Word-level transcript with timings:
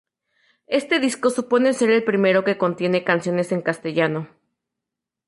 Este 0.79 0.99
disco 0.99 1.29
supone 1.29 1.73
ser 1.73 1.91
el 1.91 2.03
primero 2.03 2.43
que 2.43 2.57
contiene 2.57 3.03
canciones 3.03 3.51
en 3.51 3.61
castellano. 3.61 4.27